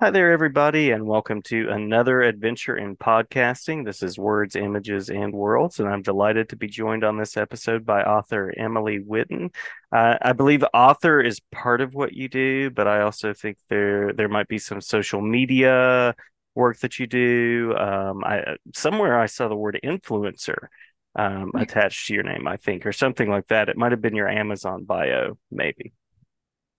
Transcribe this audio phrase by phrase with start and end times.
[0.00, 3.84] Hi there, everybody, and welcome to another adventure in podcasting.
[3.84, 7.84] This is Words, Images, and Worlds, and I'm delighted to be joined on this episode
[7.84, 9.52] by author Emily Whitten.
[9.90, 14.12] Uh, I believe author is part of what you do, but I also think there
[14.12, 16.14] there might be some social media
[16.54, 17.74] work that you do.
[17.76, 20.68] Um, I somewhere I saw the word influencer
[21.16, 23.68] um, attached to your name, I think, or something like that.
[23.68, 25.92] It might have been your Amazon bio, maybe.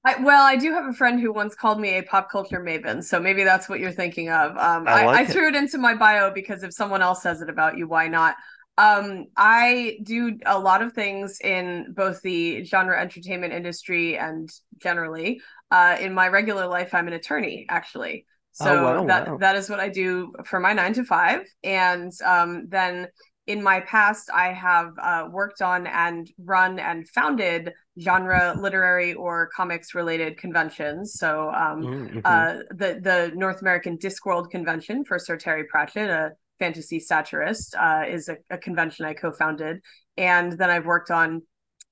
[0.10, 3.04] I, well, I do have a friend who once called me a pop culture maven,
[3.04, 4.52] so maybe that's what you're thinking of.
[4.52, 7.42] Um, I, like I, I threw it into my bio because if someone else says
[7.42, 8.36] it about you, why not?
[8.78, 14.50] Um, I do a lot of things in both the genre entertainment industry and
[14.82, 15.42] generally.
[15.70, 18.26] Uh, in my regular life, I'm an attorney, actually.
[18.62, 19.38] Oh, so oh, wow, that wow.
[19.38, 23.08] that is what I do for my nine to five, and um, then
[23.50, 29.50] in my past, I have uh, worked on and run and founded genre literary or
[29.56, 31.14] comics related conventions.
[31.14, 32.20] So um, mm-hmm.
[32.24, 38.04] uh, the the North American Discworld Convention for Sir Terry Pratchett, a fantasy satirist, uh,
[38.08, 39.82] is a, a, convention I co-founded,
[40.18, 41.42] and then I've worked on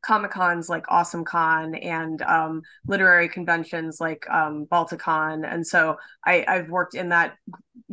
[0.02, 6.46] comic cons like awesome con and um, literary conventions like um, balticon and so I,
[6.48, 7.36] i've worked in that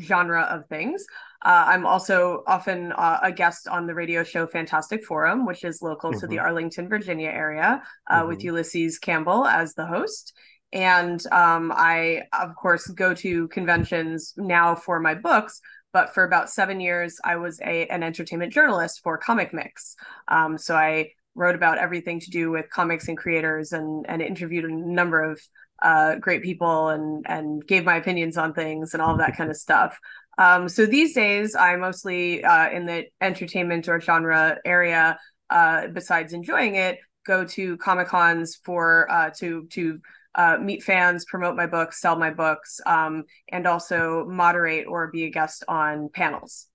[0.01, 1.05] genre of things
[1.45, 5.83] uh, I'm also often uh, a guest on the radio show Fantastic Forum, which is
[5.83, 6.21] local mm-hmm.
[6.21, 6.45] to the mm-hmm.
[6.47, 8.29] Arlington, Virginia area, uh, mm-hmm.
[8.29, 10.33] with Ulysses Campbell as the host.
[10.73, 15.61] And um, I, of course, go to conventions now for my books.
[15.93, 19.95] But for about seven years, I was a, an entertainment journalist for Comic Mix.
[20.27, 24.65] Um, so I wrote about everything to do with comics and creators and, and interviewed
[24.65, 25.41] a number of
[25.83, 29.57] uh, great people and and gave my opinions on things and all that kind of
[29.57, 29.99] stuff.
[30.39, 35.19] Um, so these days, I mostly uh, in the entertainment or genre area.
[35.51, 40.01] Uh, besides enjoying it, go to comic cons for uh, to to
[40.35, 45.25] uh, meet fans, promote my books, sell my books, um, and also moderate or be
[45.25, 46.67] a guest on panels.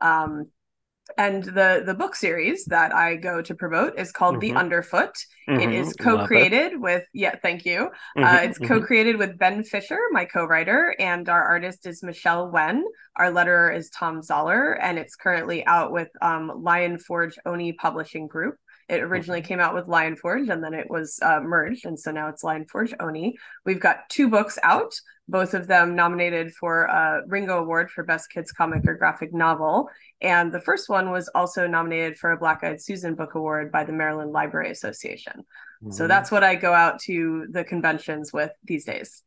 [0.00, 0.46] Um,
[1.18, 4.54] and the the book series that I go to promote is called mm-hmm.
[4.54, 5.14] The Underfoot.
[5.48, 5.60] Mm-hmm.
[5.60, 7.90] It is co-created with yeah, thank you.
[8.16, 8.24] Mm-hmm.
[8.24, 8.72] Uh, it's mm-hmm.
[8.72, 12.84] co-created with Ben Fisher, my co-writer, and our artist is Michelle Wen.
[13.16, 18.28] Our letterer is Tom Zahler, and it's currently out with um, Lion Forge Oni Publishing
[18.28, 18.54] Group.
[18.88, 21.84] It originally came out with Lion Forge and then it was uh, merged.
[21.84, 23.36] And so now it's Lion Forge Oni.
[23.66, 24.94] We've got two books out,
[25.28, 29.90] both of them nominated for a Ringo Award for Best Kids Comic or Graphic Novel.
[30.22, 33.84] And the first one was also nominated for a Black Eyed Susan Book Award by
[33.84, 35.44] the Maryland Library Association.
[35.82, 35.90] Mm-hmm.
[35.92, 39.22] So that's what I go out to the conventions with these days.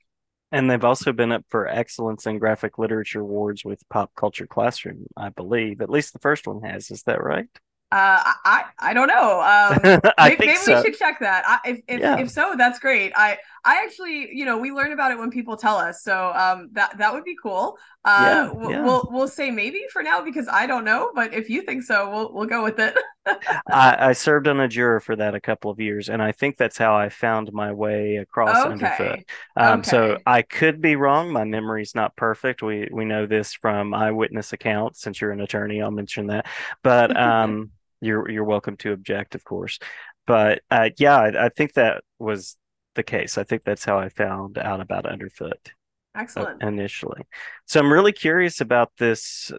[0.52, 5.06] And they've also been up for Excellence in Graphic Literature Awards with Pop Culture Classroom,
[5.16, 5.80] I believe.
[5.80, 6.92] At least the first one has.
[6.92, 7.48] Is that right?
[7.92, 9.42] Uh, I I don't know.
[9.42, 10.78] Um, maybe, maybe so.
[10.78, 11.44] we should check that.
[11.46, 12.20] I, if if, yeah.
[12.20, 13.12] if so, that's great.
[13.16, 16.70] I I actually, you know, we learn about it when people tell us, so um,
[16.72, 17.78] that that would be cool.
[18.06, 18.84] Uh, yeah, yeah.
[18.84, 22.10] We'll we'll say maybe for now because I don't know, but if you think so,
[22.10, 22.98] we'll we'll go with it.
[23.70, 26.56] I, I served on a juror for that a couple of years, and I think
[26.56, 28.72] that's how I found my way across okay.
[28.72, 29.26] Underfoot.
[29.58, 29.90] Um, okay.
[29.90, 31.32] So I could be wrong.
[31.32, 32.64] My memory's not perfect.
[32.64, 35.02] We we know this from eyewitness accounts.
[35.02, 36.48] Since you're an attorney, I'll mention that.
[36.84, 37.72] But um
[38.02, 39.80] you're you're welcome to object, of course.
[40.28, 42.58] But uh, yeah, I, I, think that was
[42.96, 43.38] the case.
[43.38, 45.72] I think that's how I found out about Underfoot.
[46.16, 46.62] Excellent.
[46.62, 47.22] Initially,
[47.66, 49.52] so I'm really curious about this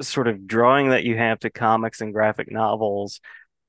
[0.00, 3.20] sort of drawing that you have to comics and graphic novels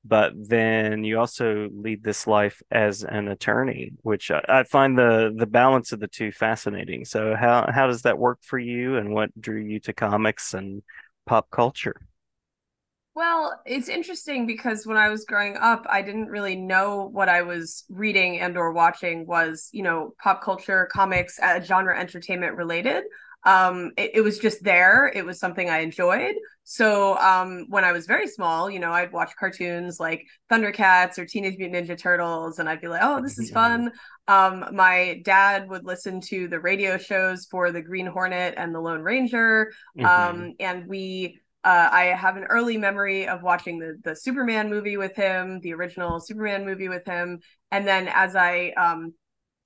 [0.08, 5.34] but then you also lead this life as an attorney, which I, I, find the
[5.36, 7.04] the balance of the two fascinating.
[7.04, 10.82] So how how does that work for you, and what drew you to comics and
[11.26, 12.00] pop culture?
[13.16, 17.40] Well, it's interesting because when I was growing up, I didn't really know what I
[17.40, 23.04] was reading and or watching was, you know, pop culture, comics, uh, genre entertainment related.
[23.46, 25.10] Um, it, it, was just there.
[25.14, 26.34] It was something I enjoyed.
[26.64, 31.24] So um, when I was very small, you know, I'd watch cartoons like Thundercats or
[31.24, 33.92] Teenage Mutant Ninja Turtles, and I'd be like, "Oh, this is fun."
[34.26, 38.80] Um, my dad would listen to the radio shows for the Green Hornet and the
[38.80, 40.04] Lone Ranger, mm-hmm.
[40.04, 44.96] Um, and we uh, I have an early memory of watching the the Superman movie
[44.96, 47.40] with him, the original Superman movie with him,
[47.72, 49.14] and then as I um,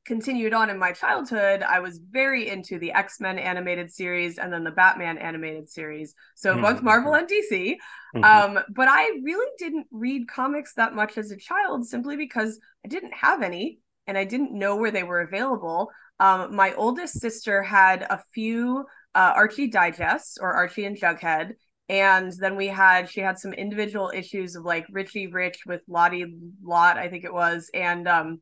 [0.06, 4.50] continued on in my childhood, I was very into the X Men animated series and
[4.50, 6.14] then the Batman animated series.
[6.37, 6.62] So mm-hmm.
[6.62, 7.76] both Marvel and DC.
[8.17, 8.25] Mm-hmm.
[8.25, 12.88] Um, but I really didn't read comics that much as a child simply because I
[12.88, 15.91] didn't have any and I didn't know where they were available.
[16.19, 21.53] Um, my oldest sister had a few uh, Archie digests or Archie and Jughead
[21.91, 26.25] and then we had she had some individual issues of like Richie Rich with Lottie
[26.63, 28.41] Lot, I think it was, and um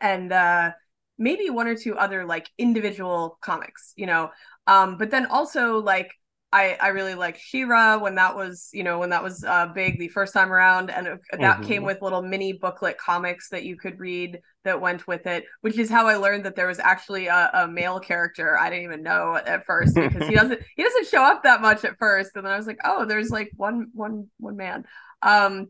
[0.00, 0.72] and uh
[1.18, 4.30] maybe one or two other like individual comics, you know.
[4.66, 6.10] Um, but then also like
[6.52, 9.98] I I really liked She-Ra when that was you know when that was uh, big
[9.98, 11.62] the first time around, and that mm-hmm.
[11.62, 15.78] came with little mini booklet comics that you could read that went with it, which
[15.78, 19.02] is how I learned that there was actually a, a male character I didn't even
[19.02, 22.44] know at first because he doesn't he doesn't show up that much at first, and
[22.44, 24.84] then I was like, oh, there's like one one one man.
[25.22, 25.68] Um,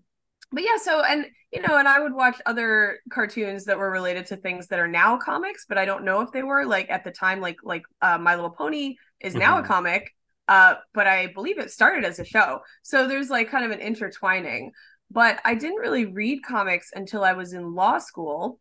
[0.52, 4.26] but yeah, so and you know, and I would watch other cartoons that were related
[4.26, 7.04] to things that are now comics, but I don't know if they were like at
[7.04, 9.64] the time, like like uh, My Little Pony is now mm-hmm.
[9.64, 10.14] a comic
[10.50, 12.58] uh, but I believe it started as a show.
[12.82, 14.72] So there's like kind of an intertwining.
[15.08, 18.58] But I didn't really read comics until I was in law school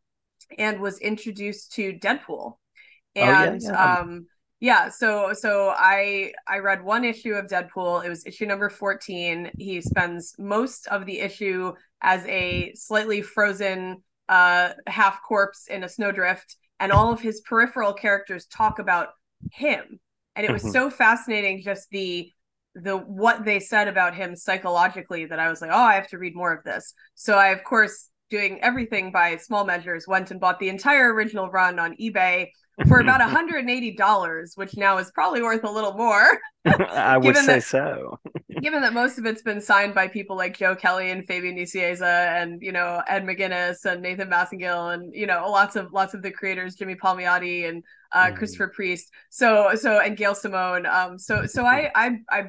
[0.60, 2.54] and was introduced to Deadpool.
[3.16, 4.00] And oh, yeah, yeah.
[4.02, 4.28] um
[4.60, 8.06] yeah, so so I I read one issue of Deadpool.
[8.06, 9.50] It was issue number 14.
[9.58, 15.90] He spends most of the issue as a slightly frozen uh half corpse in a
[15.90, 19.10] snowdrift and all of his peripheral characters talk about
[19.52, 20.00] him
[20.40, 20.72] and it was mm-hmm.
[20.72, 22.32] so fascinating just the
[22.74, 26.18] the what they said about him psychologically that I was like, oh, I have to
[26.18, 26.94] read more of this.
[27.16, 31.50] So I, of course, doing everything by small measures, went and bought the entire original
[31.50, 32.50] run on eBay
[32.88, 36.40] for about $180, which now is probably worth a little more.
[36.66, 38.20] I would say that, so.
[38.62, 42.42] given that most of it's been signed by people like Joe Kelly and Fabian Nicieza
[42.42, 46.22] and, you know, Ed McGuinness and Nathan Massengill and, you know, lots of lots of
[46.22, 48.36] the creators, Jimmy Palmiotti and uh, mm.
[48.36, 49.12] Christopher Priest.
[49.30, 50.86] So so and Gail Simone.
[50.86, 52.44] Um so so I I I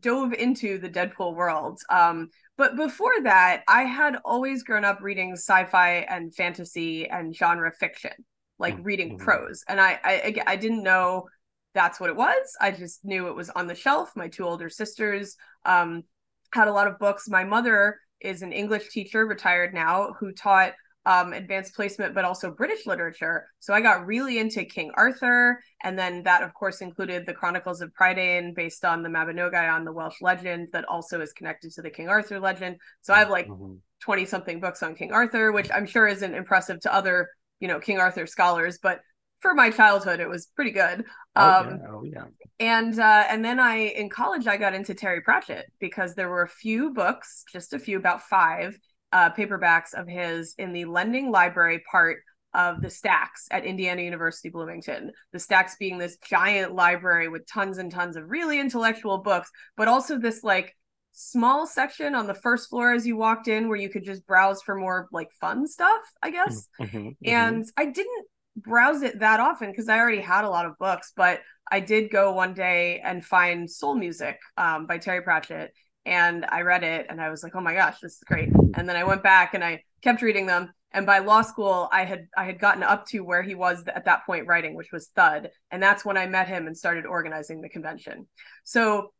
[0.00, 1.80] dove into the Deadpool world.
[1.90, 7.70] Um but before that, I had always grown up reading sci-fi and fantasy and genre
[7.72, 8.12] fiction,
[8.58, 9.24] like reading mm-hmm.
[9.24, 9.62] prose.
[9.68, 11.28] And I, I I didn't know
[11.74, 12.56] that's what it was.
[12.58, 14.10] I just knew it was on the shelf.
[14.16, 15.36] My two older sisters
[15.66, 16.04] um,
[16.52, 17.28] had a lot of books.
[17.28, 20.72] My mother is an English teacher, retired now, who taught
[21.06, 23.48] um, advanced placement, but also British literature.
[23.60, 25.62] So I got really into King Arthur.
[25.84, 29.84] And then that, of course, included the Chronicles of Prydain, based on the Mabinogi on
[29.84, 32.78] the Welsh legend that also is connected to the King Arthur legend.
[33.02, 33.78] So I have like 20
[34.22, 34.28] mm-hmm.
[34.28, 37.28] something books on King Arthur, which I'm sure isn't impressive to other,
[37.60, 39.00] you know, King Arthur scholars, but
[39.38, 41.04] for my childhood, it was pretty good.
[41.36, 41.86] Oh, um, yeah.
[41.88, 42.24] Oh, yeah.
[42.58, 46.42] And uh, and then I in college I got into Terry Pratchett because there were
[46.42, 48.76] a few books, just a few, about five,
[49.16, 52.18] uh, paperbacks of his in the lending library part
[52.52, 55.10] of the stacks at Indiana University Bloomington.
[55.32, 59.88] The stacks being this giant library with tons and tons of really intellectual books, but
[59.88, 60.76] also this like
[61.12, 64.60] small section on the first floor as you walked in where you could just browse
[64.60, 66.68] for more like fun stuff, I guess.
[66.78, 67.10] Mm-hmm, mm-hmm.
[67.24, 71.14] And I didn't browse it that often because I already had a lot of books,
[71.16, 71.40] but
[71.72, 75.72] I did go one day and find Soul Music um, by Terry Pratchett
[76.06, 78.50] and I read it and I was like, oh my gosh, this is great.
[78.74, 80.72] And then I went back and I kept reading them.
[80.92, 84.06] And by law school, I had I had gotten up to where he was at
[84.06, 87.60] that point writing, which was Thud, and that's when I met him and started organizing
[87.60, 88.26] the convention.
[88.64, 89.12] So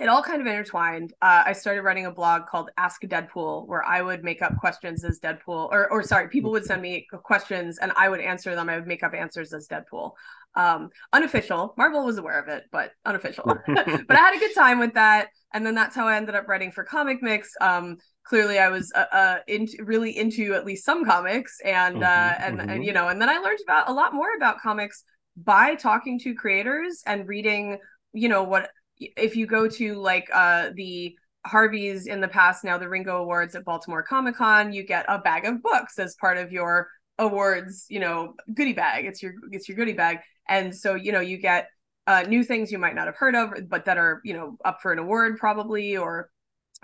[0.00, 1.12] it all kind of intertwined.
[1.22, 5.04] Uh, I started writing a blog called Ask Deadpool, where I would make up questions
[5.04, 8.68] as Deadpool, or or sorry, people would send me questions and I would answer them.
[8.68, 10.12] I would make up answers as Deadpool.
[10.54, 11.74] Um, unofficial.
[11.78, 13.44] Marvel was aware of it, but unofficial.
[13.66, 16.48] but I had a good time with that and then that's how I ended up
[16.48, 17.52] writing for Comic Mix.
[17.60, 22.04] Um, clearly, I was uh, uh into really into at least some comics, and mm-hmm,
[22.04, 22.70] uh, and mm-hmm.
[22.70, 25.04] and you know, and then I learned about a lot more about comics
[25.36, 27.78] by talking to creators and reading.
[28.12, 28.70] You know what?
[28.98, 33.54] If you go to like uh the Harvey's in the past, now the Ringo Awards
[33.54, 36.88] at Baltimore Comic Con, you get a bag of books as part of your
[37.22, 39.06] awards, you know, goodie bag.
[39.06, 41.68] It's your it's your goodie bag, and so you know you get
[42.06, 44.80] uh, new things you might not have heard of, but that are you know up
[44.82, 46.30] for an award probably or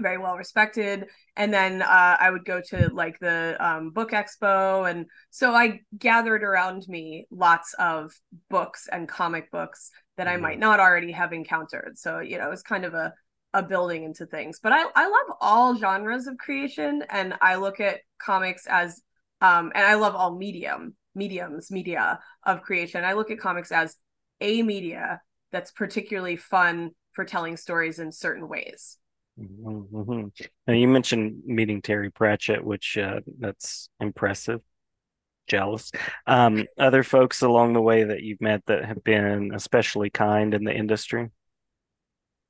[0.00, 1.06] very well respected.
[1.36, 5.80] And then uh, I would go to like the um, book expo, and so I
[5.98, 8.12] gathered around me lots of
[8.48, 10.60] books and comic books that I might mm-hmm.
[10.60, 11.98] not already have encountered.
[11.98, 13.12] So you know, it's kind of a
[13.54, 14.60] a building into things.
[14.62, 19.02] But I I love all genres of creation, and I look at comics as
[19.40, 23.04] um, and I love all medium mediums media of creation.
[23.04, 23.96] I look at comics as
[24.40, 28.98] a media that's particularly fun for telling stories in certain ways.
[29.38, 30.28] Mm-hmm.
[30.66, 34.60] Now you mentioned meeting Terry Pratchett, which uh, that's impressive.
[35.46, 35.90] Jealous.
[36.26, 40.64] Um, other folks along the way that you've met that have been especially kind in
[40.64, 41.30] the industry.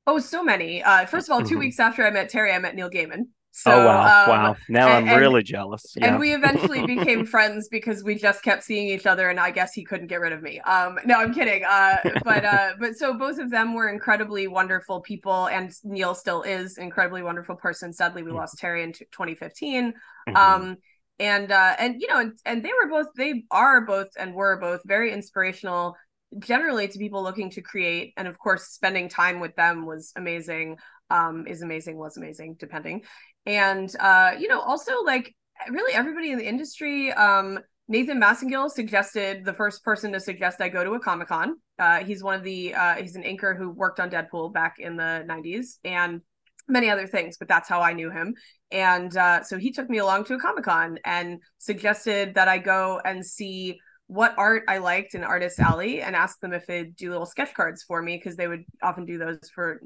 [0.06, 0.82] Oh, so many.
[0.82, 1.58] Uh, first of all, 2 mm-hmm.
[1.58, 3.28] weeks after I met Terry, I met Neil Gaiman.
[3.60, 4.56] So, oh wow, um, wow!
[4.68, 5.96] Now and, I'm really jealous.
[5.96, 6.06] Yeah.
[6.06, 9.72] And we eventually became friends because we just kept seeing each other, and I guess
[9.72, 10.60] he couldn't get rid of me.
[10.60, 11.64] Um, no, I'm kidding.
[11.64, 16.42] Uh, but uh, but so both of them were incredibly wonderful people, and Neil still
[16.42, 17.92] is incredibly wonderful person.
[17.92, 18.38] Sadly, we mm-hmm.
[18.38, 19.92] lost Terry in t- 2015.
[20.28, 20.36] Mm-hmm.
[20.36, 20.76] Um,
[21.20, 24.56] and uh and you know and, and they were both they are both and were
[24.60, 25.96] both very inspirational
[26.38, 30.76] generally to people looking to create and of course spending time with them was amazing
[31.10, 33.02] um is amazing was amazing depending
[33.46, 35.34] and uh you know also like
[35.70, 37.58] really everybody in the industry um
[37.90, 41.56] Nathan Massengill suggested the first person to suggest I go to a Comic Con.
[41.78, 44.96] Uh, he's one of the uh, he's an inker who worked on Deadpool back in
[44.96, 46.20] the 90s and
[46.68, 48.34] many other things, but that's how I knew him.
[48.70, 52.58] And uh, so he took me along to a Comic Con and suggested that I
[52.58, 56.96] go and see what art I liked in Artist Alley and asked them if they'd
[56.96, 59.82] do little sketch cards for me because they would often do those for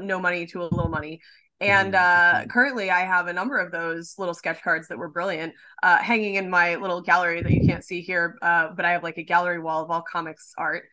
[0.00, 1.20] no money to a little money.
[1.60, 5.54] And uh, currently, I have a number of those little sketch cards that were brilliant
[5.82, 8.36] uh, hanging in my little gallery that you can't see here.
[8.40, 10.84] Uh, but I have like a gallery wall of all comics art.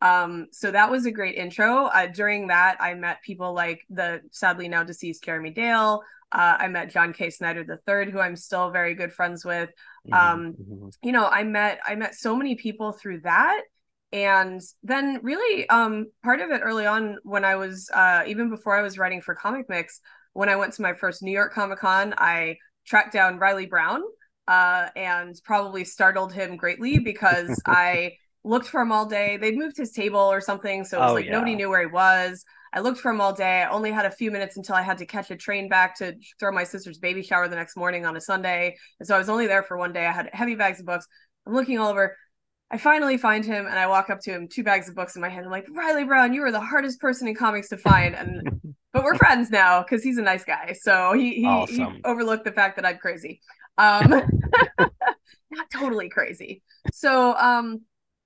[0.00, 1.86] Um, so that was a great intro.
[1.86, 6.02] Uh, during that, I met people like the sadly now deceased Jeremy Dale.
[6.34, 7.30] Uh, I met John K.
[7.30, 9.70] Snyder III, who I'm still very good friends with.
[10.06, 10.88] Mm-hmm, um, mm-hmm.
[11.02, 13.62] You know, I met I met so many people through that
[14.14, 18.74] and then really um, part of it early on when i was uh, even before
[18.78, 20.00] i was writing for comic mix
[20.32, 24.00] when i went to my first new york comic con i tracked down reilly brown
[24.46, 28.12] uh, and probably startled him greatly because i
[28.44, 31.14] looked for him all day they'd moved his table or something so it was oh,
[31.14, 31.32] like yeah.
[31.32, 32.44] nobody knew where he was
[32.74, 34.98] i looked for him all day i only had a few minutes until i had
[34.98, 38.16] to catch a train back to throw my sister's baby shower the next morning on
[38.16, 40.80] a sunday and so i was only there for one day i had heavy bags
[40.80, 41.06] of books
[41.46, 42.16] i'm looking all over
[42.74, 45.22] I finally find him and I walk up to him, two bags of books in
[45.22, 45.44] my hand.
[45.44, 48.16] I'm like, Reilly Brown, you were the hardest person in comics to find.
[48.16, 50.74] And but we're friends now because he's a nice guy.
[50.80, 51.94] So he he, awesome.
[51.94, 53.40] he, overlooked the fact that I'm crazy.
[53.78, 54.10] Um
[54.78, 56.62] not totally crazy.
[56.92, 57.82] So um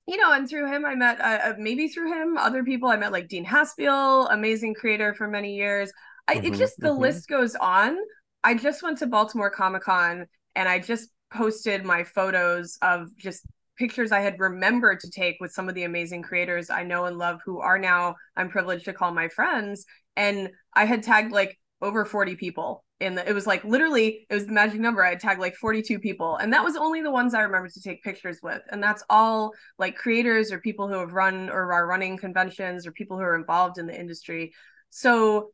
[0.08, 2.88] you know, and through him, I met uh, uh, maybe through him, other people.
[2.88, 5.92] I met like Dean Haspiel, amazing creator for many years.
[6.26, 7.02] I, mm-hmm, it just the mm-hmm.
[7.02, 7.98] list goes on.
[8.42, 13.44] I just went to Baltimore Comic Con and I just posted my photos of just
[13.76, 17.18] pictures I had remembered to take with some of the amazing creators I know and
[17.18, 19.84] love who are now I'm privileged to call my friends.
[20.16, 24.46] And I had tagged like over 40 people the it was like literally it was
[24.46, 27.34] the magic number i had tagged like 42 people and that was only the ones
[27.34, 31.12] i remember to take pictures with and that's all like creators or people who have
[31.12, 34.52] run or are running conventions or people who are involved in the industry
[34.90, 35.50] so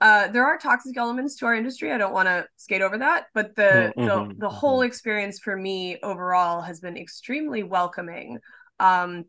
[0.00, 1.90] uh, there are toxic elements to our industry.
[1.90, 4.04] I don't want to skate over that, but the mm-hmm.
[4.04, 4.88] the the whole mm-hmm.
[4.88, 8.38] experience for me overall has been extremely welcoming.
[8.78, 9.24] Um,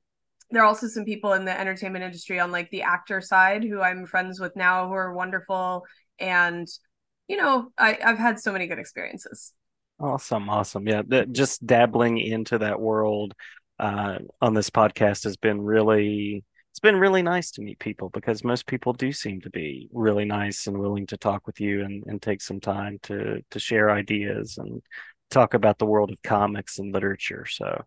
[0.51, 3.81] there are also some people in the entertainment industry on like the actor side who
[3.81, 5.85] I'm friends with now who are wonderful,
[6.19, 6.67] and
[7.27, 9.53] you know I, I've had so many good experiences.
[9.99, 11.01] Awesome, awesome, yeah.
[11.31, 13.33] just dabbling into that world
[13.79, 18.43] uh, on this podcast has been really it's been really nice to meet people because
[18.43, 22.03] most people do seem to be really nice and willing to talk with you and,
[22.05, 24.83] and take some time to to share ideas and
[25.31, 27.45] talk about the world of comics and literature.
[27.45, 27.83] So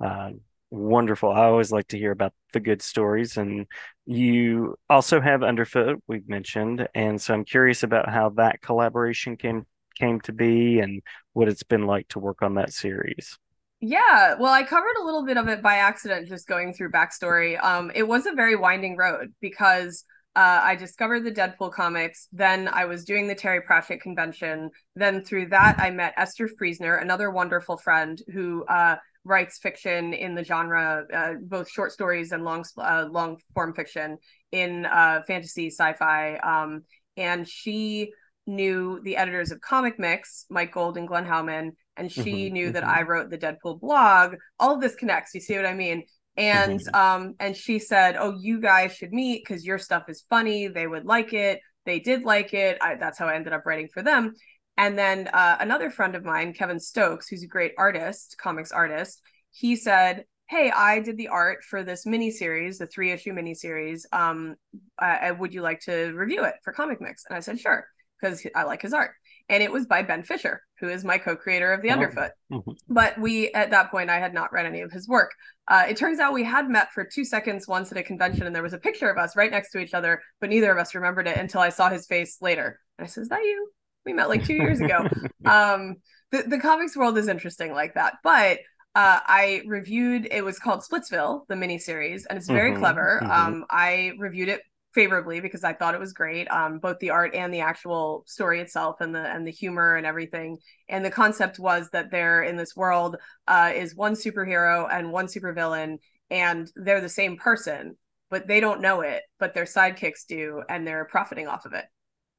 [0.00, 0.30] uh,
[0.72, 1.30] wonderful.
[1.30, 3.36] I always like to hear about the good stories.
[3.36, 3.66] And
[4.06, 6.88] you also have Underfoot, we've mentioned.
[6.94, 9.66] And so I'm curious about how that collaboration came
[9.98, 11.02] came to be and
[11.34, 13.38] what it's been like to work on that series.
[13.80, 17.62] Yeah, well, I covered a little bit of it by accident just going through backstory.
[17.62, 22.28] Um, it was a very winding road because uh, I discovered the Deadpool comics.
[22.32, 24.70] Then I was doing the Terry Pratchett convention.
[24.96, 30.34] Then through that, I met Esther Friesner, another wonderful friend who uh, writes fiction in
[30.34, 34.18] the genre, uh, both short stories and long uh, long form fiction
[34.50, 36.36] in uh, fantasy, sci-fi.
[36.36, 36.82] Um,
[37.16, 38.12] and she
[38.46, 42.64] knew the editors of Comic Mix, Mike Gold and Glenn Hauman, and she mm-hmm, knew
[42.66, 42.74] mm-hmm.
[42.74, 44.34] that I wrote the Deadpool blog.
[44.58, 45.34] All of this connects.
[45.34, 46.04] You see what I mean?
[46.36, 46.94] And mm-hmm.
[46.94, 50.68] um, and she said, "Oh, you guys should meet because your stuff is funny.
[50.68, 51.60] They would like it.
[51.84, 52.78] They did like it.
[52.80, 54.34] I, that's how I ended up writing for them."
[54.76, 59.20] And then uh, another friend of mine, Kevin Stokes, who's a great artist, comics artist,
[59.50, 63.54] he said, hey i did the art for this mini series the three issue mini
[63.54, 64.56] series um
[64.98, 67.86] uh, would you like to review it for comic mix and i said sure
[68.20, 69.12] because i like his art
[69.48, 71.92] and it was by Ben Fisher, who is my co-creator of The oh.
[71.92, 72.32] Underfoot.
[72.50, 72.70] Mm-hmm.
[72.88, 75.32] But we, at that point, I had not read any of his work.
[75.68, 78.54] Uh, it turns out we had met for two seconds once at a convention, and
[78.54, 80.94] there was a picture of us right next to each other, but neither of us
[80.94, 82.80] remembered it until I saw his face later.
[82.98, 83.70] And I said, "Is that you?
[84.04, 85.06] We met like two years ago."
[85.44, 85.96] um,
[86.30, 88.58] the the comics world is interesting like that, but.
[88.94, 93.20] Uh, I reviewed it was called Splitsville, the miniseries, and it's very mm-hmm, clever.
[93.22, 93.30] Mm-hmm.
[93.30, 94.60] Um, I reviewed it
[94.92, 98.60] favorably because I thought it was great, um, both the art and the actual story
[98.60, 100.58] itself, and the and the humor and everything.
[100.88, 103.16] And the concept was that there in this world
[103.48, 105.98] uh, is one superhero and one supervillain,
[106.30, 107.96] and they're the same person,
[108.30, 111.84] but they don't know it, but their sidekicks do, and they're profiting off of it.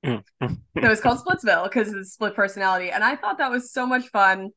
[0.03, 0.21] So
[0.75, 4.49] it's called Splitsville because it's split personality, and I thought that was so much fun.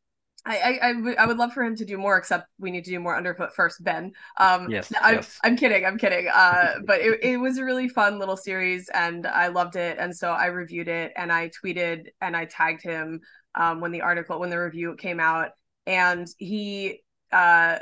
[0.45, 3.01] I, I, I would love for him to do more, except we need to do
[3.01, 4.13] more underfoot first, Ben.
[4.39, 5.41] Um, yes, I'm, yes.
[5.43, 6.29] I'm kidding, I'm kidding.
[6.33, 9.99] Uh, but it, it was a really fun little series, and I loved it.
[9.99, 13.21] And so I reviewed it, and I tweeted, and I tagged him
[13.57, 15.51] um, when the article, when the review came out,
[15.87, 17.79] and he, uh,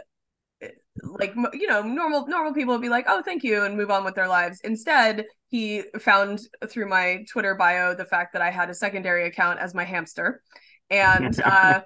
[1.03, 4.05] like you know, normal normal people would be like, "Oh, thank you," and move on
[4.05, 4.61] with their lives.
[4.63, 9.59] Instead, he found through my Twitter bio the fact that I had a secondary account
[9.59, 10.43] as my hamster,
[10.91, 11.81] and uh,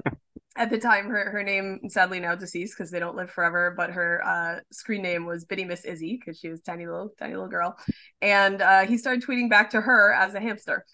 [0.59, 3.91] at the time her her name sadly now deceased because they don't live forever but
[3.91, 7.49] her uh, screen name was bitty miss izzy because she was tiny little tiny little
[7.49, 7.77] girl.
[8.21, 10.85] And uh, he started tweeting back to her as a hamster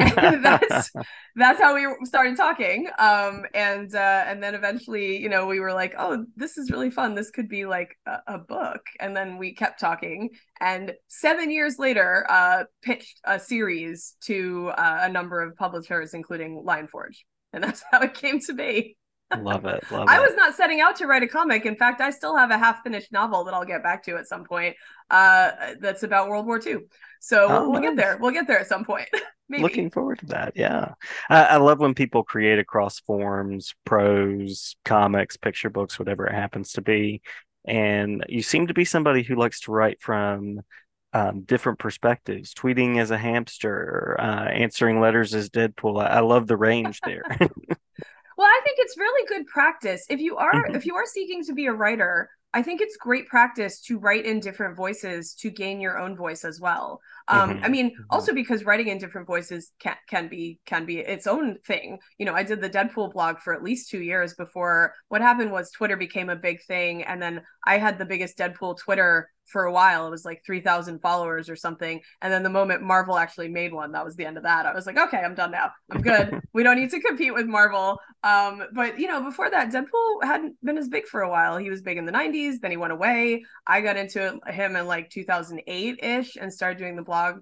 [0.42, 0.90] that's
[1.36, 2.88] that's how we started talking.
[2.98, 6.90] Um and uh and then eventually you know we were like oh this is really
[6.90, 7.14] fun.
[7.14, 8.80] This could be like a, a book.
[8.98, 10.30] And then we kept talking.
[10.60, 16.64] And seven years later uh pitched a series to uh, a number of publishers including
[16.66, 17.16] lionforge
[17.52, 18.96] and that's how it came to be
[19.38, 19.82] love it.
[19.90, 20.20] Love I it.
[20.20, 21.66] was not setting out to write a comic.
[21.66, 24.26] In fact, I still have a half finished novel that I'll get back to at
[24.26, 24.76] some point.
[25.10, 26.78] Uh, that's about World War II.
[27.20, 27.90] So oh, we'll nice.
[27.90, 28.18] get there.
[28.18, 29.08] We'll get there at some point.
[29.48, 29.62] Maybe.
[29.62, 30.52] Looking forward to that.
[30.54, 30.94] Yeah,
[31.28, 36.74] I, I, love when people create across forms, prose, comics, picture books, whatever it happens
[36.74, 37.20] to be.
[37.64, 40.60] And you seem to be somebody who likes to write from
[41.12, 46.00] um, different perspectives, tweeting as a hamster, uh, answering letters as Deadpool.
[46.00, 47.24] I, I love the range there.
[48.40, 50.06] Well, I think it's really good practice.
[50.08, 50.74] If you are mm-hmm.
[50.74, 54.24] if you are seeking to be a writer, I think it's great practice to write
[54.24, 57.02] in different voices to gain your own voice as well.
[57.28, 57.64] Um, mm-hmm.
[57.64, 58.02] I mean, mm-hmm.
[58.08, 61.98] also because writing in different voices can can be can be its own thing.
[62.16, 64.94] You know, I did the Deadpool blog for at least two years before.
[65.08, 68.78] What happened was Twitter became a big thing, and then I had the biggest Deadpool
[68.78, 70.06] Twitter for a while.
[70.06, 72.00] It was like 3,000 followers or something.
[72.22, 74.66] And then the moment Marvel actually made one, that was the end of that.
[74.66, 75.70] I was like, okay, I'm done now.
[75.90, 76.40] I'm good.
[76.52, 77.98] we don't need to compete with Marvel.
[78.22, 81.56] Um, but you know, before that, Deadpool hadn't been as big for a while.
[81.56, 83.44] He was big in the 90s, then he went away.
[83.66, 87.40] I got into him in like 2008 ish and started doing the blog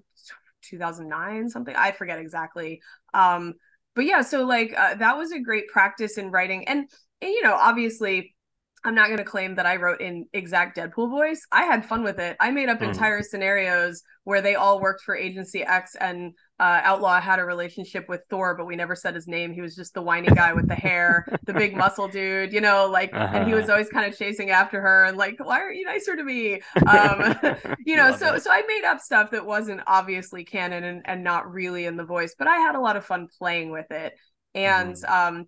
[0.63, 1.75] 2009 something.
[1.75, 2.81] I forget exactly.
[3.13, 3.53] Um,
[3.95, 6.67] but yeah, so like uh, that was a great practice in writing.
[6.67, 6.89] And,
[7.21, 8.35] and you know, obviously
[8.83, 11.41] I'm not going to claim that I wrote in exact Deadpool voice.
[11.51, 12.37] I had fun with it.
[12.39, 12.87] I made up mm.
[12.87, 18.07] entire scenarios where they all worked for Agency X and uh, Outlaw had a relationship
[18.07, 19.53] with Thor, but we never said his name.
[19.53, 22.89] He was just the whiny guy with the hair, the big muscle dude, you know,
[22.89, 23.37] like, uh-huh.
[23.37, 23.73] and he was uh-huh.
[23.73, 26.61] always kind of chasing after her and like, why aren't you nicer to me?
[26.89, 27.35] Um,
[27.85, 28.43] you know, so, it.
[28.43, 32.03] so I made up stuff that wasn't obviously canon and, and not really in the
[32.03, 34.13] voice, but I had a lot of fun playing with it.
[34.55, 35.09] And, mm.
[35.09, 35.47] um,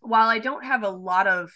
[0.00, 1.50] while I don't have a lot of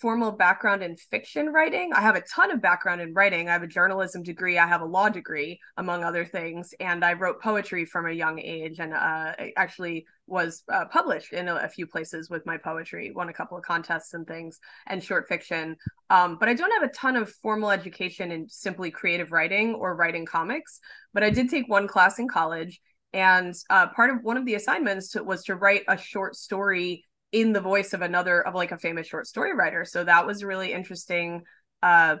[0.00, 1.92] formal background in fiction writing.
[1.92, 3.48] I have a ton of background in writing.
[3.48, 7.12] I have a journalism degree, I have a law degree, among other things, and I
[7.12, 11.68] wrote poetry from a young age and uh, actually was uh, published in a, a,
[11.68, 15.76] few places with my poetry, won a couple of contests and things, and short fiction.
[16.08, 19.96] Um, but I don't have a ton of formal education in simply creative writing or
[19.96, 20.78] writing comics.
[21.12, 22.80] But I did take one class in college.
[23.12, 27.04] And uh, part of one of the assignments to, was to write a short story
[27.32, 30.42] in the voice of another of like a famous short story writer so that was
[30.42, 31.42] a really interesting
[31.82, 32.16] uh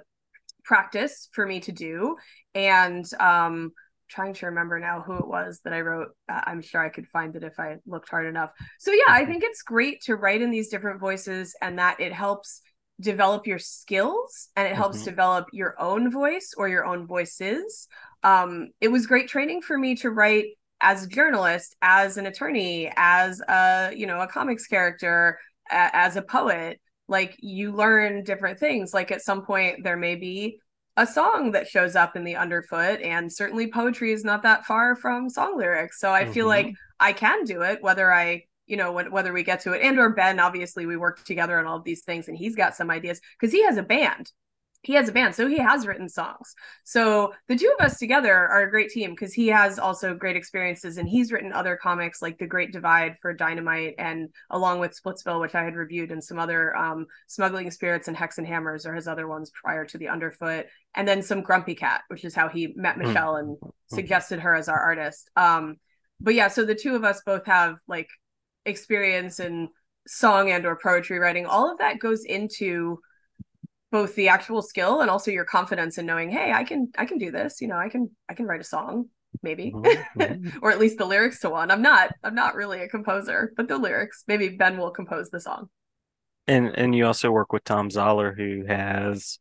[0.64, 2.16] practice for me to do
[2.54, 3.72] and um
[4.10, 6.08] trying to remember now who it was that I wrote.
[6.28, 8.50] Uh, I'm sure I could find it if I looked hard enough.
[8.78, 12.12] So yeah, I think it's great to write in these different voices and that it
[12.12, 12.60] helps
[13.00, 15.10] develop your skills and it helps mm-hmm.
[15.10, 17.88] develop your own voice or your own voices.
[18.22, 20.46] Um, it was great training for me to write
[20.80, 25.38] as a journalist, as an attorney, as a you know a comics character,
[25.70, 28.94] a, as a poet, like you learn different things.
[28.94, 30.60] Like at some point there may be
[30.96, 34.96] a song that shows up in the underfoot, and certainly poetry is not that far
[34.96, 36.00] from song lyrics.
[36.00, 36.32] So I mm-hmm.
[36.32, 39.82] feel like I can do it, whether I you know whether we get to it
[39.82, 42.76] and or ben obviously we work together on all of these things and he's got
[42.76, 44.30] some ideas because he has a band
[44.82, 48.34] he has a band so he has written songs so the two of us together
[48.34, 52.22] are a great team because he has also great experiences and he's written other comics
[52.22, 56.22] like the great divide for dynamite and along with splitsville which i had reviewed and
[56.22, 59.98] some other um, smuggling spirits and hex and hammers or his other ones prior to
[59.98, 63.02] the underfoot and then some grumpy cat which is how he met hmm.
[63.02, 63.68] michelle and hmm.
[63.94, 65.76] suggested her as our artist um,
[66.20, 68.08] but yeah so the two of us both have like
[68.64, 69.68] experience in
[70.06, 72.98] song and or poetry writing all of that goes into
[73.90, 77.18] both the actual skill and also your confidence in knowing hey i can i can
[77.18, 79.06] do this you know i can i can write a song
[79.42, 79.72] maybe.
[79.72, 80.58] Mm-hmm.
[80.62, 81.70] or at least the lyrics to one.
[81.70, 85.40] I'm not i'm not really a composer but the lyrics maybe ben will compose the
[85.40, 85.68] song.
[86.46, 89.38] And and you also work with tom zahler who has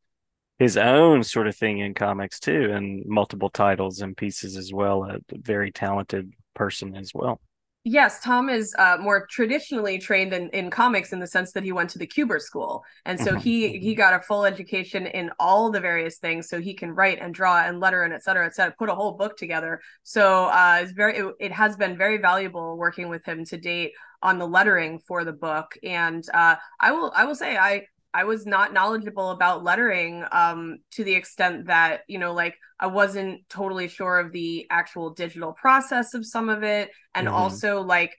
[0.58, 5.04] his own sort of thing in comics too and multiple titles and pieces as well
[5.06, 7.40] a very talented person as well
[7.86, 11.72] Yes, Tom is uh, more traditionally trained in, in comics in the sense that he
[11.72, 15.72] went to the Kubert School, and so he he got a full education in all
[15.72, 18.54] the various things, so he can write and draw and letter and et cetera, et
[18.54, 19.80] cetera, put a whole book together.
[20.04, 23.94] So uh, it's very it, it has been very valuable working with him to date
[24.22, 28.24] on the lettering for the book, and uh, I will I will say I I
[28.24, 33.48] was not knowledgeable about lettering um, to the extent that, you know, like I wasn't
[33.50, 36.90] totally sure of the actual digital process of some of it.
[37.14, 37.36] And mm-hmm.
[37.36, 38.16] also, like,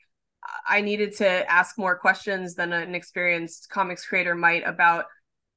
[0.69, 5.07] I needed to ask more questions than an experienced comics creator might about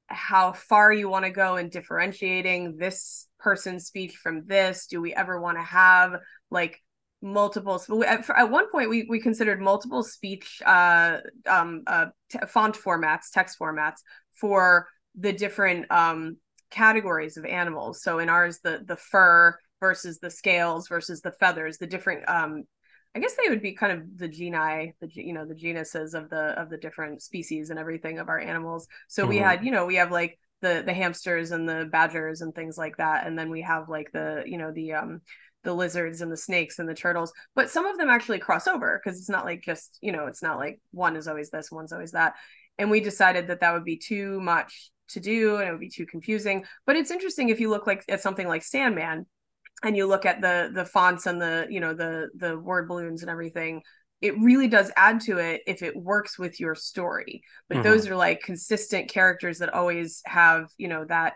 [0.08, 4.88] how far you want to go in differentiating this person's speech from this.
[4.88, 6.20] Do we ever want to have
[6.52, 6.82] like
[7.22, 12.76] multiple at, at one point we, we considered multiple speech uh, um, uh, t- font
[12.76, 14.02] formats text formats
[14.36, 16.38] for the different um,
[16.72, 18.02] categories of animals.
[18.02, 22.64] So in ours, the the fur versus the scales versus the feathers, the different um,
[23.16, 26.30] I guess they would be kind of the geni, the you know the genuses of
[26.30, 28.88] the of the different species and everything of our animals.
[29.08, 29.30] So mm-hmm.
[29.30, 32.78] we had you know we have like the the hamsters and the badgers and things
[32.78, 35.22] like that, and then we have like the you know the um
[35.64, 39.00] the lizards and the snakes and the turtles but some of them actually cross over
[39.02, 41.94] because it's not like just you know it's not like one is always this one's
[41.94, 42.34] always that
[42.78, 45.90] and we decided that that would be too much to do and it would be
[45.90, 49.26] too confusing but it's interesting if you look like at something like sandman
[49.84, 53.22] and you look at the the fonts and the you know the the word balloons
[53.22, 53.82] and everything
[54.22, 57.84] it really does add to it if it works with your story but mm-hmm.
[57.84, 61.34] those are like consistent characters that always have you know that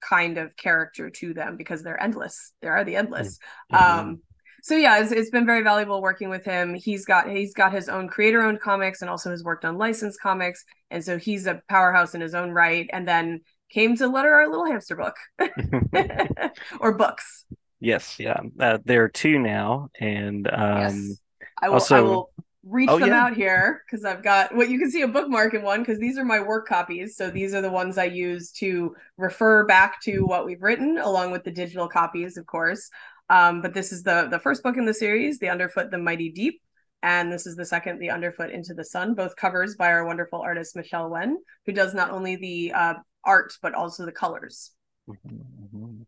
[0.00, 3.38] kind of character to them because they're endless they are the endless
[3.72, 4.00] mm-hmm.
[4.00, 4.20] um
[4.62, 6.74] so yeah, it's, it's been very valuable working with him.
[6.74, 10.20] He's got he's got his own creator owned comics and also has worked on licensed
[10.20, 12.88] comics, and so he's a powerhouse in his own right.
[12.92, 15.16] And then came to letter our little hamster book
[16.80, 17.44] or books.
[17.80, 21.20] Yes, yeah, uh, there are two now, and um, yes.
[21.62, 21.74] I will.
[21.74, 22.30] Also, I will
[22.62, 23.24] reach oh, them yeah.
[23.24, 25.98] out here because I've got what well, you can see a bookmark in one because
[25.98, 27.16] these are my work copies.
[27.16, 31.30] So these are the ones I use to refer back to what we've written, along
[31.30, 32.90] with the digital copies, of course.
[33.30, 36.30] Um, but this is the the first book in the series, The Underfoot, The Mighty
[36.30, 36.60] Deep.
[37.02, 40.40] And this is the second, The Underfoot Into the Sun, both covers by our wonderful
[40.40, 44.72] artist, Michelle Wen, who does not only the uh, art, but also the colors.
[45.08, 46.02] Mm-hmm.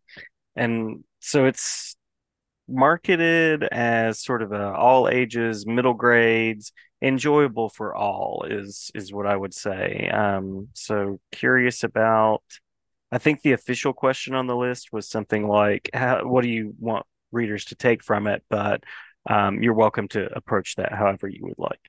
[0.54, 1.96] And so it's
[2.68, 9.26] marketed as sort of a all ages, middle grades, enjoyable for all is is what
[9.26, 10.10] I would say.
[10.12, 12.42] Um, so curious about
[13.10, 16.74] I think the official question on the list was something like, how, "What do you
[16.78, 18.84] want readers to take from it?" But
[19.28, 21.80] um, you're welcome to approach that however you would like.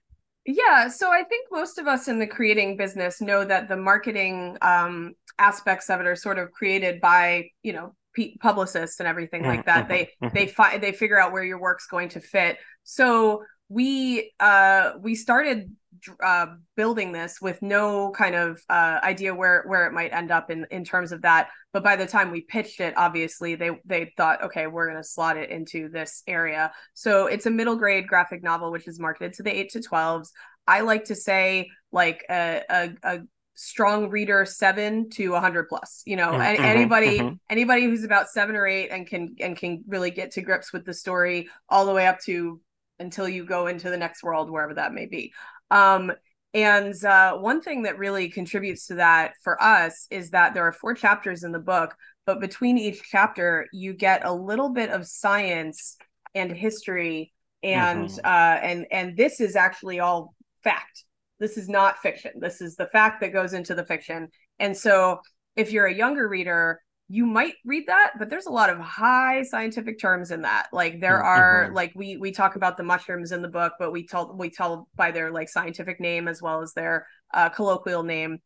[0.46, 4.58] Yeah, so I think most of us in the creating business know that the marketing
[4.62, 7.96] um, aspects of it are sort of created by you know
[8.42, 9.88] publicists and everything like that.
[9.88, 12.58] they they find they figure out where your work's going to fit.
[12.84, 15.76] So we uh, we started
[16.24, 20.50] uh, building this with no kind of uh, idea where where it might end up
[20.50, 21.50] in in terms of that.
[21.72, 25.08] But by the time we pitched it, obviously they they thought, okay, we're going to
[25.08, 26.72] slot it into this area.
[26.94, 30.32] So it's a middle grade graphic novel, which is marketed to the eight to twelves.
[30.68, 33.20] I like to say like a, a, a
[33.56, 37.36] strong reader seven to 100 plus you know mm-hmm, anybody mm-hmm.
[37.50, 40.86] anybody who's about seven or eight and can and can really get to grips with
[40.86, 42.60] the story all the way up to
[43.00, 45.32] until you go into the next world wherever that may be
[45.74, 46.12] um,
[46.54, 50.72] and uh, one thing that really contributes to that for us is that there are
[50.72, 51.96] four chapters in the book,
[52.28, 55.98] but between each chapter, you get a little bit of science
[56.36, 57.34] and history,
[57.64, 58.20] and mm-hmm.
[58.24, 61.06] uh, and and this is actually all fact.
[61.40, 62.34] This is not fiction.
[62.40, 64.28] This is the fact that goes into the fiction.
[64.60, 65.22] And so,
[65.56, 69.44] if you're a younger reader, you might read that but there's a lot of high
[69.44, 70.68] scientific terms in that.
[70.72, 71.28] Like there mm-hmm.
[71.28, 74.50] are like we we talk about the mushrooms in the book but we tell we
[74.50, 78.40] tell by their like scientific name as well as their uh, colloquial name.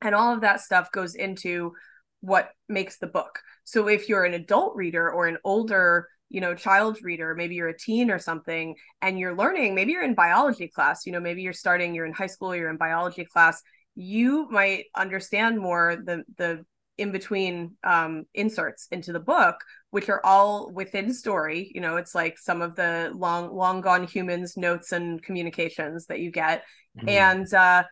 [0.00, 1.72] And all of that stuff goes into
[2.20, 3.40] what makes the book.
[3.64, 7.68] So if you're an adult reader or an older you know child reader maybe you're
[7.68, 11.40] a teen or something and you're learning maybe you're in biology class you know maybe
[11.40, 13.62] you're starting you're in high school you're in biology class
[13.94, 16.64] you might understand more the the
[16.98, 19.56] in between um, inserts into the book,
[19.90, 21.70] which are all within story.
[21.74, 26.20] You know, it's like some of the long long gone humans notes and communications that
[26.20, 26.64] you get,
[26.98, 27.08] mm-hmm.
[27.08, 27.84] and uh,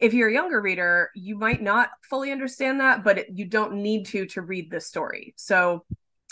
[0.00, 3.74] if you're a younger reader, you might not fully understand that, but it, you don't
[3.74, 5.34] need to to read the story.
[5.36, 5.84] So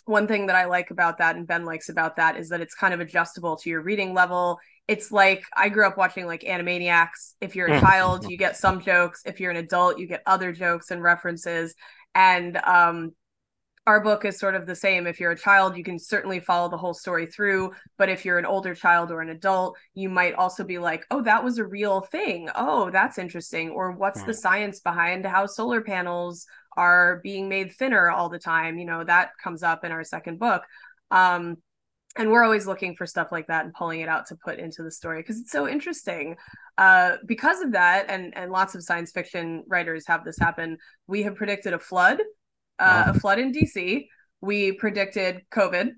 [0.06, 2.74] one thing that I like about that and Ben likes about that is that it's
[2.74, 4.58] kind of adjustable to your reading level.
[4.88, 7.34] It's like I grew up watching like Animaniacs.
[7.40, 7.80] If you're a mm.
[7.80, 9.22] child, you get some jokes.
[9.26, 11.74] If you're an adult, you get other jokes and references
[12.14, 13.12] and um
[13.86, 15.06] our book is sort of the same.
[15.06, 17.72] If you're a child, you can certainly follow the whole story through.
[17.96, 21.22] But if you're an older child or an adult, you might also be like, oh,
[21.22, 22.50] that was a real thing.
[22.54, 23.70] Oh, that's interesting.
[23.70, 26.46] Or what's the science behind how solar panels
[26.76, 28.76] are being made thinner all the time?
[28.76, 30.64] You know, that comes up in our second book.
[31.10, 31.56] Um,
[32.16, 34.82] and we're always looking for stuff like that and pulling it out to put into
[34.82, 36.36] the story because it's so interesting
[36.78, 41.22] uh, because of that and and lots of science fiction writers have this happen we
[41.22, 42.18] have predicted a flood
[42.78, 44.06] uh, a flood in DC.
[44.40, 45.92] We predicted COVID.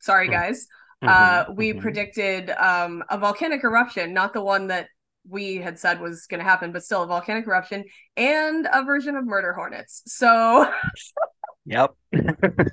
[0.00, 0.32] Sorry, hmm.
[0.32, 0.66] guys.
[1.04, 1.80] Mm-hmm, uh, we mm-hmm.
[1.80, 4.88] predicted um, a volcanic eruption, not the one that
[5.28, 7.84] we had said was going to happen, but still a volcanic eruption
[8.16, 10.02] and a version of murder hornets.
[10.06, 10.70] So,
[11.66, 11.94] yep.
[12.14, 12.20] uh,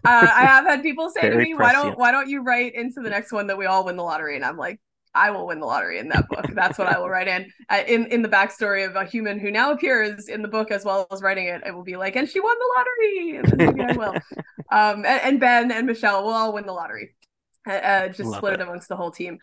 [0.05, 3.01] I have had people say Very to me, "Why don't Why don't you write into
[3.01, 4.79] the next one that we all win the lottery?" And I'm like,
[5.15, 6.45] I will win the lottery in that book.
[6.53, 7.51] That's what I will write in.
[7.69, 10.83] Uh, in in the backstory of a human who now appears in the book as
[10.83, 13.37] well as writing it, it will be like, and she won the lottery.
[13.37, 14.13] And I will.
[14.71, 17.15] Um, and, and, Ben and Michelle will all win the lottery.
[17.67, 18.59] Uh, uh just Love split it.
[18.59, 19.37] it amongst the whole team.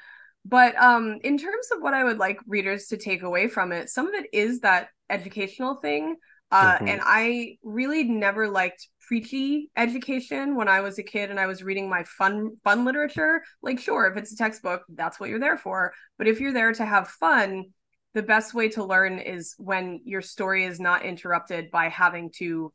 [0.45, 3.91] But um, in terms of what I would like readers to take away from it,
[3.91, 6.17] some of it is that educational thing.
[6.51, 6.89] Uh, mm-hmm.
[6.89, 11.65] And I really never liked preachy education when I was a kid and I was
[11.65, 13.43] reading my fun fun literature.
[13.61, 15.93] Like, sure, if it's a textbook, that's what you're there for.
[16.17, 17.65] But if you're there to have fun,
[18.15, 22.73] the best way to learn is when your story is not interrupted by having to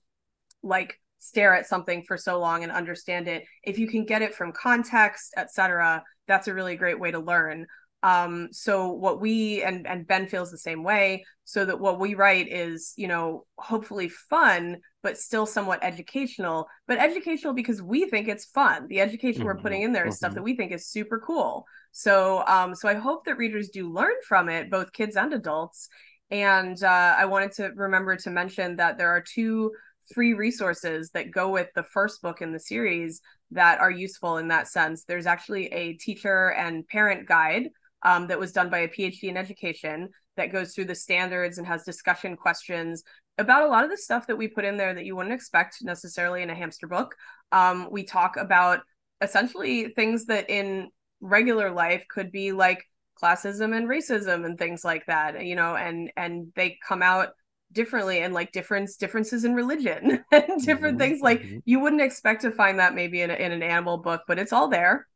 [0.62, 3.46] like stare at something for so long and understand it.
[3.64, 7.66] If you can get it from context, etc., that's a really great way to learn.
[8.04, 11.24] Um, so what we and and Ben feels the same way.
[11.46, 16.68] So that what we write is, you know, hopefully fun, but still somewhat educational.
[16.88, 18.88] But educational because we think it's fun.
[18.88, 19.46] The education mm-hmm.
[19.46, 20.18] we're putting in there is mm-hmm.
[20.18, 21.68] stuff that we think is super cool.
[21.92, 25.90] So um, so I hope that readers do learn from it, both kids and adults.
[26.32, 29.74] And uh, I wanted to remember to mention that there are two
[30.12, 34.48] free resources that go with the first book in the series that are useful in
[34.48, 35.04] that sense.
[35.04, 37.70] There's actually a teacher and parent guide
[38.02, 41.68] um, that was done by a PhD in education that goes through the standards and
[41.68, 43.04] has discussion questions
[43.38, 45.78] about a lot of the stuff that we put in there that you wouldn't expect
[45.82, 47.16] necessarily in a hamster book.
[47.52, 48.82] Um, we talk about
[49.22, 50.90] essentially things that in
[51.22, 52.86] regular life could be like
[53.22, 57.30] classism and racism and things like that, you know, and and they come out
[57.72, 61.60] differently and like difference differences in religion and different mm-hmm, things like mm-hmm.
[61.66, 64.54] you wouldn't expect to find that maybe in, a, in an animal book but it's
[64.54, 65.08] all there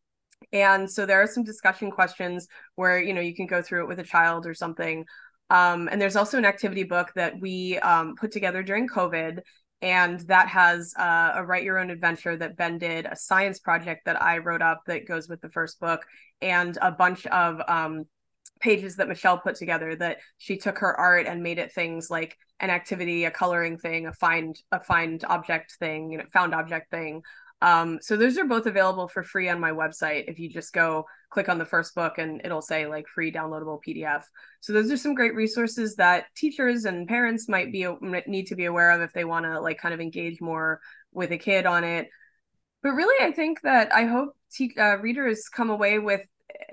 [0.52, 3.88] and so there are some discussion questions where you know you can go through it
[3.88, 5.06] with a child or something
[5.50, 9.40] um, and there's also an activity book that we um, put together during covid
[9.82, 14.06] and that has uh, a write your own adventure that ben did a science project
[14.06, 16.06] that i wrote up that goes with the first book
[16.42, 18.06] and a bunch of um,
[18.60, 22.38] pages that michelle put together that she took her art and made it things like
[22.60, 26.92] an activity a coloring thing a find a find object thing you know found object
[26.92, 27.22] thing
[27.62, 30.26] um, so those are both available for free on my website.
[30.28, 33.80] If you just go click on the first book and it'll say like free downloadable
[33.86, 34.24] PDF.
[34.62, 37.88] So those are some great resources that teachers and parents might be
[38.28, 41.32] need to be aware of if they want to like kind of engage more with
[41.32, 42.10] a kid on it.
[42.82, 46.22] But really, I think that I hope te- uh, readers come away with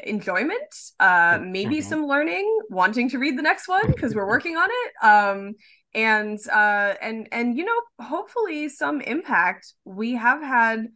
[0.04, 1.88] enjoyment, uh, maybe mm-hmm.
[1.88, 5.04] some learning, wanting to read the next one because we're working on it.
[5.04, 5.54] Um,
[5.94, 10.88] and uh and and you know hopefully some impact we have had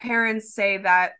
[0.00, 1.12] parents say that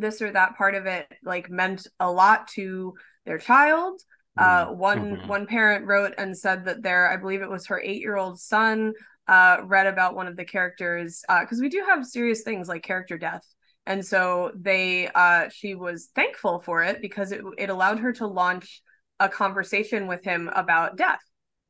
[0.00, 2.94] this or that part of it like meant a lot to
[3.26, 4.00] their child
[4.36, 4.78] uh mm-hmm.
[4.78, 5.28] one mm-hmm.
[5.28, 8.92] one parent wrote and said that their i believe it was her 8-year-old son
[9.26, 12.82] uh read about one of the characters uh because we do have serious things like
[12.82, 13.42] character death
[13.86, 18.26] and so they uh she was thankful for it because it it allowed her to
[18.26, 18.82] launch
[19.20, 21.20] a conversation with him about death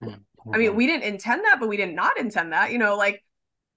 [0.03, 0.15] mm-hmm.
[0.53, 2.73] I mean, we didn't intend that, but we did not intend that.
[2.73, 3.23] You know, like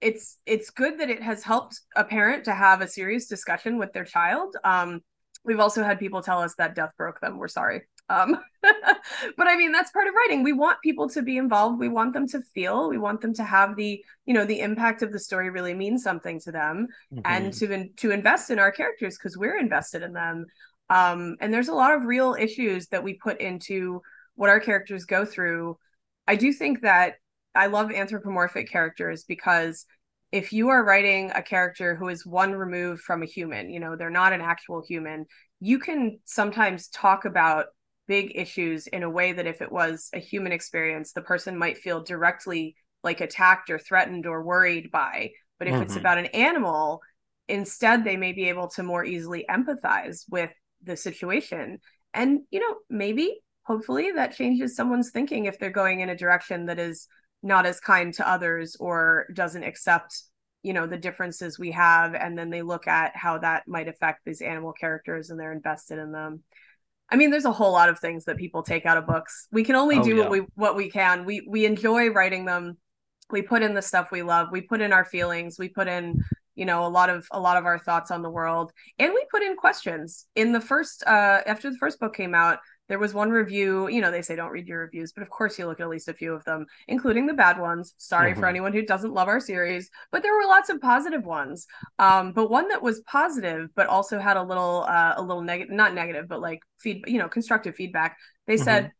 [0.02, 3.92] it's it's good that it has helped a parent to have a serious discussion with
[3.92, 4.56] their child.
[4.64, 5.00] Um,
[5.44, 7.38] we've also had people tell us that death broke them.
[7.38, 7.82] We're sorry.
[8.08, 10.42] Um, but I mean, that's part of writing.
[10.42, 11.78] We want people to be involved.
[11.78, 12.90] We want them to feel.
[12.90, 16.02] We want them to have the, you know, the impact of the story really means
[16.02, 17.20] something to them, mm-hmm.
[17.24, 20.46] and to in, to invest in our characters because we're invested in them.
[20.90, 24.02] Um, and there's a lot of real issues that we put into
[24.34, 25.78] what our characters go through
[26.26, 27.14] I do think that
[27.54, 29.86] I love anthropomorphic characters because
[30.30, 33.96] if you are writing a character who is one removed from a human, you know,
[33.96, 35.26] they're not an actual human,
[35.60, 37.66] you can sometimes talk about
[38.08, 41.78] big issues in a way that if it was a human experience, the person might
[41.78, 45.30] feel directly like attacked or threatened or worried by.
[45.58, 45.82] But if mm-hmm.
[45.82, 47.00] it's about an animal,
[47.48, 50.50] instead they may be able to more easily empathize with
[50.82, 51.78] the situation.
[52.14, 56.66] And, you know, maybe hopefully that changes someone's thinking if they're going in a direction
[56.66, 57.06] that is
[57.42, 60.22] not as kind to others or doesn't accept
[60.62, 64.20] you know the differences we have and then they look at how that might affect
[64.24, 66.42] these animal characters and they're invested in them.
[67.10, 69.48] I mean there's a whole lot of things that people take out of books.
[69.50, 70.22] We can only oh, do yeah.
[70.22, 71.24] what we what we can.
[71.24, 72.78] We we enjoy writing them.
[73.30, 74.48] We put in the stuff we love.
[74.52, 75.58] We put in our feelings.
[75.58, 76.22] We put in
[76.54, 78.72] you know a lot of a lot of our thoughts on the world.
[79.00, 80.26] And we put in questions.
[80.36, 84.00] In the first uh after the first book came out there was one review you
[84.00, 86.08] know they say don't read your reviews but of course you look at at least
[86.08, 88.40] a few of them including the bad ones sorry mm-hmm.
[88.40, 91.66] for anyone who doesn't love our series but there were lots of positive ones
[91.98, 95.74] um but one that was positive but also had a little uh a little negative
[95.74, 98.16] not negative but like feed you know constructive feedback
[98.46, 98.64] they mm-hmm.
[98.64, 98.92] said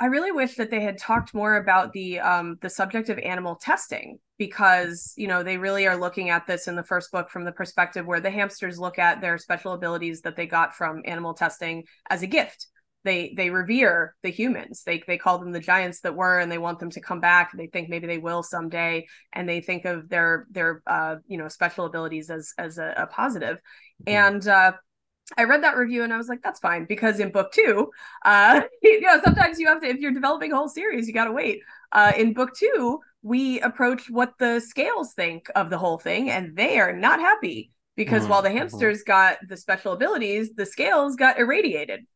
[0.00, 3.54] I really wish that they had talked more about the um, the subject of animal
[3.54, 7.44] testing because you know they really are looking at this in the first book from
[7.44, 11.32] the perspective where the hamsters look at their special abilities that they got from animal
[11.32, 12.66] testing as a gift.
[13.04, 14.82] They they revere the humans.
[14.84, 17.52] They they call them the giants that were, and they want them to come back.
[17.54, 21.48] They think maybe they will someday, and they think of their their uh, you know
[21.48, 23.58] special abilities as as a, a positive.
[24.06, 24.08] Mm-hmm.
[24.08, 24.72] And uh,
[25.38, 27.90] I read that review and I was like, that's fine because in book two,
[28.24, 31.24] uh, you know, sometimes you have to, if you're developing a whole series, you got
[31.24, 31.60] to wait.
[31.92, 36.54] Uh, in book two, we approach what the scales think of the whole thing, and
[36.56, 38.30] they are not happy because mm-hmm.
[38.30, 38.58] while the mm-hmm.
[38.58, 42.06] hamsters got the special abilities, the scales got irradiated.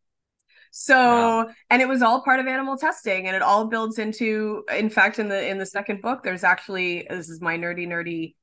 [0.80, 4.62] So, and it was all part of animal testing, and it all builds into.
[4.72, 8.36] In fact, in the in the second book, there's actually this is my nerdy nerdy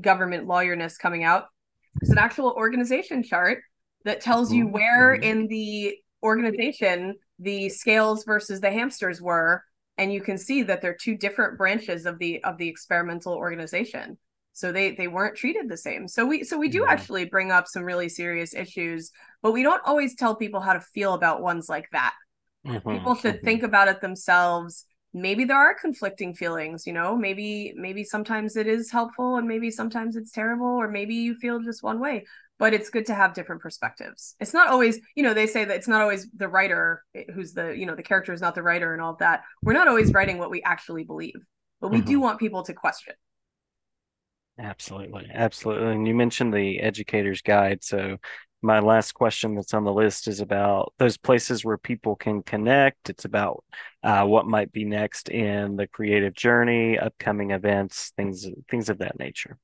[0.00, 1.46] government lawyerness coming out.
[2.00, 3.58] There's an actual organization chart
[4.04, 4.72] that tells you mm-hmm.
[4.72, 5.24] where mm-hmm.
[5.24, 9.64] in the organization the scales versus the hamsters were
[9.98, 14.16] and you can see that they're two different branches of the of the experimental organization
[14.54, 16.90] so they they weren't treated the same so we so we do mm-hmm.
[16.90, 19.10] actually bring up some really serious issues
[19.42, 22.14] but we don't always tell people how to feel about ones like that
[22.66, 22.90] mm-hmm.
[22.90, 23.44] people should mm-hmm.
[23.44, 28.66] think about it themselves maybe there are conflicting feelings you know maybe maybe sometimes it
[28.66, 32.24] is helpful and maybe sometimes it's terrible or maybe you feel just one way
[32.58, 34.36] but it's good to have different perspectives.
[34.38, 37.02] It's not always, you know, they say that it's not always the writer
[37.34, 39.42] who's the, you know, the character is not the writer and all of that.
[39.62, 41.34] We're not always writing what we actually believe,
[41.80, 42.06] but we mm-hmm.
[42.06, 43.14] do want people to question.
[44.58, 45.28] Absolutely.
[45.32, 45.92] Absolutely.
[45.92, 47.82] And you mentioned the educator's guide.
[47.82, 48.18] So
[48.62, 53.10] my last question that's on the list is about those places where people can connect.
[53.10, 53.62] It's about
[54.02, 59.18] uh, what might be next in the creative journey, upcoming events, things things of that
[59.18, 59.58] nature.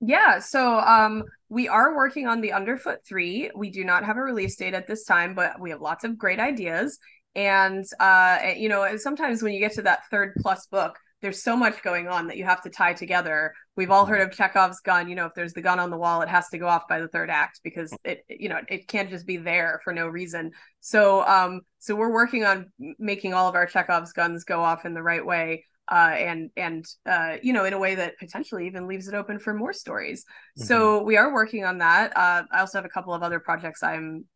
[0.00, 3.50] Yeah, so um, we are working on the Underfoot 3.
[3.54, 6.16] We do not have a release date at this time, but we have lots of
[6.16, 6.98] great ideas.
[7.34, 11.54] And, uh, you know, sometimes when you get to that third plus book, there's so
[11.54, 13.52] much going on that you have to tie together.
[13.80, 15.08] We've all heard of Chekhov's gun.
[15.08, 17.00] You know, if there's the gun on the wall, it has to go off by
[17.00, 20.50] the third act because it, you know, it can't just be there for no reason.
[20.80, 24.92] So, um, so we're working on making all of our Chekhov's guns go off in
[24.92, 28.86] the right way uh, and and uh, you know in a way that potentially even
[28.86, 30.24] leaves it open for more stories.
[30.58, 30.66] Mm-hmm.
[30.66, 32.14] So we are working on that.
[32.14, 34.26] Uh, I also have a couple of other projects I'm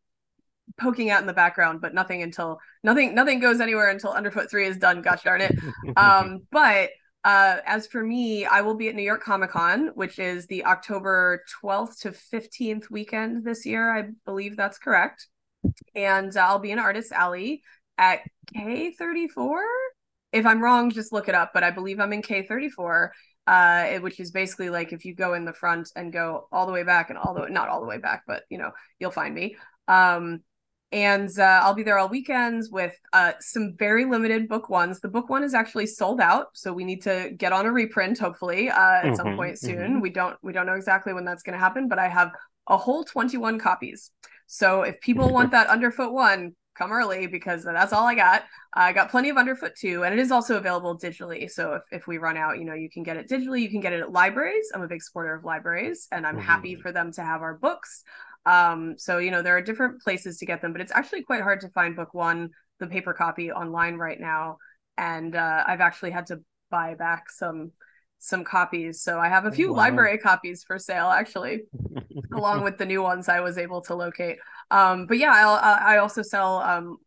[0.77, 4.67] poking out in the background, but nothing until nothing nothing goes anywhere until Underfoot Three
[4.67, 5.01] is done.
[5.01, 5.55] Gosh darn it!
[5.97, 6.89] um, but
[7.25, 10.63] uh, as for me, I will be at New York Comic Con, which is the
[10.63, 13.93] October 12th to 15th weekend this year.
[13.93, 15.27] I believe that's correct.
[15.93, 17.63] And I'll be in Artist Alley
[17.97, 18.21] at
[18.55, 19.63] K34
[20.35, 21.51] if I'm wrong, just look it up.
[21.53, 23.09] But I believe I'm in K34,
[23.47, 26.73] uh, which is basically like if you go in the front and go all the
[26.73, 29.33] way back and all the not all the way back, but you know you'll find
[29.33, 29.55] me.
[29.87, 30.43] Um,
[30.91, 34.99] and uh, I'll be there all weekends with uh, some very limited book ones.
[34.99, 38.19] The book one is actually sold out, so we need to get on a reprint
[38.19, 39.77] hopefully uh, at mm-hmm, some point soon.
[39.77, 39.99] Mm-hmm.
[40.01, 42.31] We don't we don't know exactly when that's going to happen, but I have
[42.67, 44.11] a whole 21 copies.
[44.47, 48.43] So if people want that underfoot one, come early because that's all I got.
[48.73, 51.49] I got plenty of Underfoot Two, and it is also available digitally.
[51.49, 53.61] So if, if we run out, you know, you can get it digitally.
[53.61, 54.69] You can get it at libraries.
[54.73, 56.45] I'm a big supporter of libraries, and I'm mm-hmm.
[56.45, 58.03] happy for them to have our books.
[58.45, 61.41] Um, so you know, there are different places to get them, but it's actually quite
[61.41, 64.57] hard to find book one, the paper copy, online right now.
[64.97, 67.71] And uh, I've actually had to buy back some
[68.19, 69.01] some copies.
[69.01, 69.77] So I have a few wow.
[69.77, 71.63] library copies for sale actually,
[72.33, 74.37] along with the new ones I was able to locate.
[74.71, 76.97] Um, but yeah, I'll, I also sell um,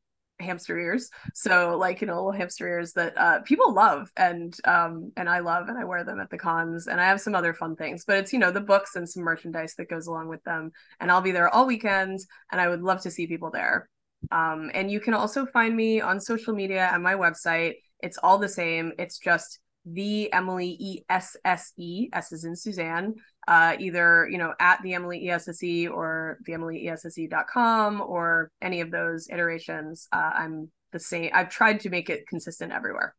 [0.40, 1.10] hamster ears.
[1.34, 5.40] So like you know little hamster ears that uh, people love and um, and I
[5.40, 8.04] love and I wear them at the cons and I have some other fun things.
[8.06, 10.70] But it's you know the books and some merchandise that goes along with them.
[11.00, 12.20] And I'll be there all weekend
[12.50, 13.88] and I would love to see people there.
[14.30, 17.74] Um, and you can also find me on social media at my website.
[18.00, 18.92] It's all the same.
[18.98, 19.60] It's just
[19.92, 23.14] the Emily E S S E S is in Suzanne.
[23.46, 28.90] Uh, either you know at the Emily ESSE or the Emily ESSE.com or any of
[28.90, 30.08] those iterations.
[30.12, 31.30] Uh, I'm the same.
[31.34, 33.14] I've tried to make it consistent everywhere.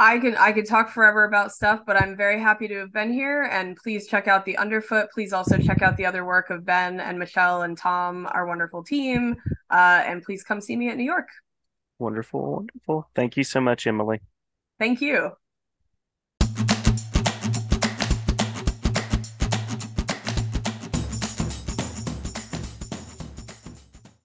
[0.00, 3.12] I can I could talk forever about stuff, but I'm very happy to have been
[3.12, 3.48] here.
[3.50, 5.10] And please check out the Underfoot.
[5.12, 8.84] Please also check out the other work of Ben and Michelle and Tom, our wonderful
[8.84, 9.36] team.
[9.70, 11.28] Uh, and please come see me at New York.
[11.98, 13.10] Wonderful, wonderful.
[13.16, 14.20] Thank you so much, Emily.
[14.78, 15.32] Thank you.